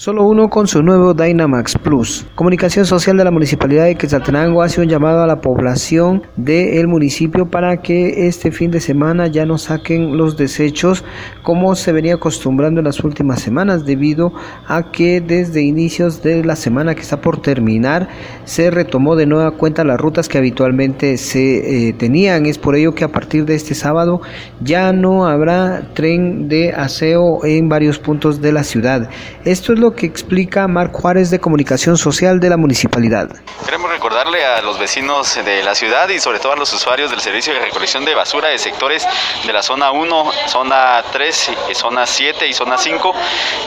Solo 0.00 0.24
uno 0.24 0.48
con 0.48 0.66
su 0.66 0.82
nuevo 0.82 1.12
Dynamax 1.12 1.76
Plus. 1.76 2.24
Comunicación 2.34 2.86
Social 2.86 3.18
de 3.18 3.24
la 3.24 3.30
Municipalidad 3.30 3.84
de 3.84 3.96
Quetzaltenango 3.96 4.62
hace 4.62 4.80
un 4.80 4.88
llamado 4.88 5.22
a 5.22 5.26
la 5.26 5.42
población 5.42 6.22
del 6.36 6.88
municipio 6.88 7.50
para 7.50 7.82
que 7.82 8.26
este 8.26 8.50
fin 8.50 8.70
de 8.70 8.80
semana 8.80 9.26
ya 9.26 9.44
no 9.44 9.58
saquen 9.58 10.16
los 10.16 10.38
desechos 10.38 11.04
como 11.42 11.74
se 11.74 11.92
venía 11.92 12.14
acostumbrando 12.14 12.80
en 12.80 12.86
las 12.86 13.04
últimas 13.04 13.42
semanas 13.42 13.84
debido 13.84 14.32
a 14.66 14.90
que 14.90 15.20
desde 15.20 15.60
inicios 15.60 16.22
de 16.22 16.44
la 16.46 16.56
semana 16.56 16.94
que 16.94 17.02
está 17.02 17.20
por 17.20 17.42
terminar 17.42 18.08
se 18.44 18.70
retomó 18.70 19.16
de 19.16 19.26
nueva 19.26 19.50
cuenta 19.50 19.84
las 19.84 20.00
rutas 20.00 20.30
que 20.30 20.38
habitualmente 20.38 21.18
se 21.18 21.88
eh, 21.88 21.92
tenían. 21.92 22.46
Es 22.46 22.56
por 22.56 22.74
ello 22.74 22.94
que 22.94 23.04
a 23.04 23.12
partir 23.12 23.44
de 23.44 23.54
este 23.54 23.74
sábado 23.74 24.22
ya 24.62 24.94
no 24.94 25.26
habrá 25.26 25.90
tren 25.92 26.48
de 26.48 26.72
aseo 26.72 27.44
en 27.44 27.68
varios 27.68 27.98
puntos 27.98 28.40
de 28.40 28.52
la 28.52 28.64
ciudad. 28.64 29.10
Esto 29.44 29.74
es 29.74 29.78
lo 29.78 29.89
que 29.94 30.06
explica 30.06 30.66
Marc 30.68 30.92
Juárez 30.92 31.30
de 31.30 31.40
Comunicación 31.40 31.96
Social 31.96 32.40
de 32.40 32.50
la 32.50 32.56
Municipalidad. 32.56 33.28
Queremos 33.64 33.90
recordarle 33.90 34.44
a 34.44 34.62
los 34.62 34.78
vecinos 34.78 35.34
de 35.44 35.62
la 35.62 35.74
ciudad 35.74 36.08
y 36.08 36.20
sobre 36.20 36.38
todo 36.38 36.52
a 36.52 36.56
los 36.56 36.72
usuarios 36.72 37.10
del 37.10 37.20
servicio 37.20 37.52
de 37.52 37.60
recolección 37.60 38.04
de 38.04 38.14
basura 38.14 38.48
de 38.48 38.58
sectores 38.58 39.06
de 39.44 39.52
la 39.52 39.62
zona 39.62 39.90
1, 39.92 40.32
zona 40.46 41.02
3, 41.12 41.50
zona 41.74 42.06
7 42.06 42.46
y 42.46 42.52
zona 42.52 42.78
5 42.78 43.14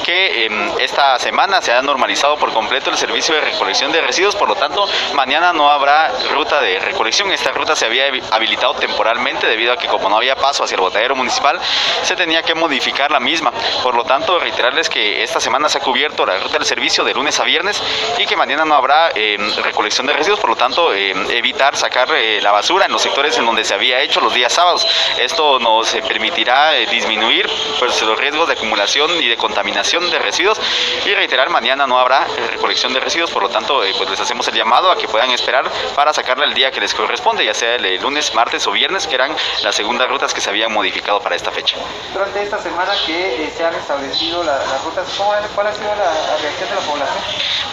que 0.04 0.46
em, 0.46 0.72
esta 0.80 1.18
semana 1.20 1.62
se 1.62 1.72
ha 1.72 1.82
normalizado 1.82 2.38
por 2.38 2.52
completo 2.54 2.90
el 2.90 2.98
servicio 2.98 3.36
de 3.36 3.42
recolección 3.42 3.92
de 3.92 4.02
residuos, 4.02 4.36
por 4.36 4.48
lo 4.48 4.56
tanto 4.56 4.86
mañana 5.16 5.54
no 5.54 5.70
habrá 5.70 6.12
ruta 6.34 6.62
de 6.62 6.80
recolección. 6.80 7.32
Esta 7.32 7.52
ruta 7.52 7.76
se 7.76 7.86
había 7.86 8.06
habilitado 8.32 8.74
temporalmente 8.76 9.48
debido 9.48 9.74
a 9.74 9.78
que 9.78 9.88
como 9.88 10.10
no 10.10 10.18
había 10.18 10.36
paso 10.36 10.64
hacia 10.64 10.76
el 10.76 10.82
botadero 10.82 11.16
municipal, 11.16 11.60
se 12.04 12.16
tenía 12.16 12.44
que 12.44 12.54
modificar 12.54 13.12
la 13.12 13.20
misma. 13.20 13.52
Por 13.82 13.96
lo 13.96 14.04
tanto, 14.04 14.40
reiterarles 14.40 14.90
que 14.90 15.24
esta 15.24 15.40
semana 15.40 15.70
se 15.70 15.78
ha 15.78 15.82
cubierto 15.82 16.13
la 16.22 16.38
ruta 16.38 16.58
del 16.58 16.66
servicio 16.66 17.04
de 17.04 17.14
lunes 17.14 17.40
a 17.40 17.44
viernes 17.44 17.82
y 18.18 18.26
que 18.26 18.36
mañana 18.36 18.64
no 18.66 18.76
habrá 18.76 19.10
eh, 19.16 19.38
recolección 19.64 20.06
de 20.08 20.14
residuos, 20.14 20.40
por 20.40 20.52
lo 20.52 20.56
tanto 20.56 20.94
eh, 20.94 21.12
evitar 21.36 21.76
sacar 21.76 22.10
eh, 22.16 22.40
la 22.42 22.52
basura 22.52 22.86
en 22.86 22.92
los 22.92 23.02
sectores 23.02 23.38
en 23.38 23.46
donde 23.46 23.64
se 23.66 23.74
había 23.74 24.00
hecho 24.02 24.22
los 24.22 24.34
días 24.34 24.54
sábados. 24.54 24.88
Esto 25.18 25.60
nos 25.60 25.92
permitirá 26.08 26.72
disminuir 26.72 27.50
pues, 27.80 28.02
los 28.04 28.18
riesgos 28.18 28.48
de 28.48 28.54
acumulación 28.54 29.12
y 29.22 29.28
de 29.28 29.38
contaminación 29.38 30.10
de 30.12 30.20
residuos 30.20 30.60
y 31.06 31.14
reiterar 31.14 31.50
mañana 31.50 31.88
no 31.88 32.00
habrá 32.00 32.26
recolección 32.52 32.94
de 32.94 33.00
residuos, 33.00 33.32
por 33.32 33.44
lo 33.44 33.50
tanto 33.50 33.82
pues 33.98 34.10
les 34.10 34.20
hacemos 34.20 34.48
el 34.48 34.56
llamado 34.56 34.92
a 34.92 34.98
que 34.98 35.08
puedan 35.08 35.32
esperar 35.32 35.70
para 35.96 36.14
sacarla 36.14 36.46
el 36.46 36.54
día 36.54 36.72
que 36.72 36.80
les 36.80 36.94
corresponde, 36.94 37.44
ya 37.46 37.54
sea 37.54 37.76
el 37.76 38.02
lunes, 38.02 38.34
martes 38.34 38.66
o 38.68 38.72
viernes, 38.72 39.08
que 39.08 39.16
eran 39.16 39.36
las 39.64 39.76
segundas 39.76 40.08
rutas 40.10 40.34
que 40.34 40.42
se 40.42 40.50
habían 40.50 40.72
modificado 40.72 41.20
para 41.20 41.36
esta 41.36 41.52
fecha. 41.52 41.78
Durante 42.14 42.44
esta 42.44 42.60
semana 42.60 42.94
que 43.06 43.52
se 43.56 43.66
han 43.66 43.74
establecido 43.76 44.44
las 44.44 44.84
rutas, 44.84 45.08
¿cuál 45.56 45.68
ha 45.68 45.74
sido 45.74 45.96
la 45.96 46.03
reacción 46.42 46.70
de 46.70 46.76
la 46.76 46.82
población? 46.82 47.24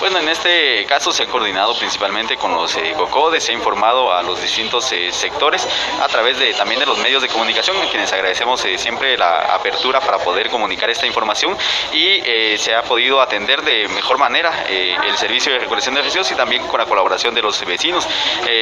Bueno, 0.01 0.19
en 0.19 0.29
este 0.31 0.87
caso 0.87 1.13
se 1.13 1.25
ha 1.25 1.27
coordinado 1.27 1.77
principalmente 1.79 2.37
con 2.37 2.55
los 2.55 2.75
eh, 2.77 2.95
se 3.39 3.53
ha 3.53 3.55
informado 3.55 4.13
a 4.13 4.23
los 4.23 4.41
distintos 4.41 4.91
eh, 4.93 5.13
sectores 5.13 5.67
a 6.01 6.09
través 6.09 6.39
de 6.39 6.55
también 6.55 6.81
de 6.81 6.87
los 6.87 6.99
medios 6.99 7.23
de 7.23 7.29
comunicación, 7.29 7.77
a 7.77 7.87
quienes 7.91 8.13
agradecemos 8.13 8.65
eh, 8.65 8.79
siempre 8.79 9.17
la 9.17 9.55
apertura 9.55 10.01
para 10.01 10.19
poder 10.19 10.49
comunicar 10.49 10.91
esta 10.91 11.07
información 11.07 11.57
y 11.93 12.21
eh, 12.25 12.57
se 12.59 12.75
ha 12.75 12.83
podido 12.83 13.21
atender 13.21 13.63
de 13.63 13.89
mejor 13.89 14.19
manera 14.19 14.65
el 14.69 15.17
servicio 15.17 15.53
de 15.53 15.59
recolección 15.59 15.95
de 15.95 16.03
residuos 16.03 16.31
y 16.31 16.35
también 16.35 16.67
con 16.67 16.81
la 16.81 16.87
colaboración 16.87 17.35
de 17.35 17.43
los 17.43 17.65
vecinos. 17.65 18.07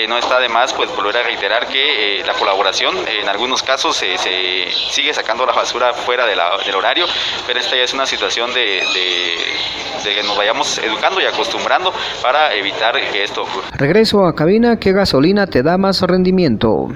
no 0.09 0.19
está 0.19 0.41
de 0.41 0.49
más 0.49 0.73
pues 0.73 0.95
volver 0.95 1.19
a 1.19 1.23
reiterar 1.23 1.67
que 1.69 2.23
la 2.27 2.35
colaboración 2.35 2.97
en 3.07 3.29
algunos 3.29 3.63
casos 3.63 3.97
se 3.97 4.17
sigue 4.91 5.15
sacando 5.15 5.47
la 5.47 5.53
basura 5.53 5.93
fuera 5.95 6.27
del 6.27 6.75
horario, 6.75 7.07
pero 7.47 7.61
esta 7.61 7.77
ya 7.77 7.83
es 7.83 7.93
una 7.93 8.07
situación 8.07 8.53
de 8.53 8.83
de 10.05 10.15
que 10.15 10.23
nos 10.23 10.37
vayamos 10.37 10.79
educando 10.79 11.21
y 11.21 11.25
acostumbrando 11.25 11.93
para 12.23 12.55
evitar 12.55 12.95
que 13.13 13.25
esto 13.25 13.43
ocurra. 13.43 13.69
Regreso 13.73 14.25
a 14.25 14.35
cabina, 14.35 14.79
¿qué 14.79 14.93
gasolina 14.93 15.47
te 15.47 15.63
da 15.63 15.77
más 15.79 16.03
rendimiento? 16.03 16.89